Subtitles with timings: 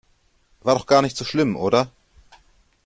[0.61, 1.91] War doch gar nicht so schlimm, oder?